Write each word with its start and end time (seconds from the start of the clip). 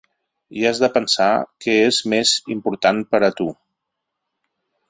I 0.59 0.63
has 0.69 0.79
de 0.83 0.89
pensar 0.95 1.27
què 1.65 1.75
és 1.91 2.01
més 2.15 2.33
important 2.57 3.05
per 3.13 3.23
a 3.29 3.31
tu. 3.43 3.49